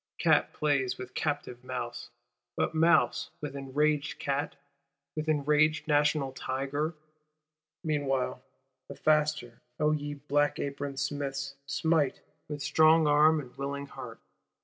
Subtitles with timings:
[0.17, 2.09] Cat plays with captive mouse:
[2.57, 4.55] but mouse with enraged cat,
[5.15, 6.95] with enraged National Tiger?
[7.83, 8.41] Meanwhile,
[8.87, 14.19] the faster, O ye black aproned Smiths, smite; with strong arm and willing heart.